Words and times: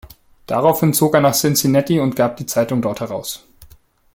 Daraufhin 0.47 0.95
zog 0.95 1.13
er 1.13 1.21
nach 1.21 1.35
Cincinnati 1.35 1.99
und 1.99 2.15
gab 2.15 2.35
die 2.37 2.47
Zeitung 2.47 2.81
dort 2.81 3.01
heraus. 3.01 3.45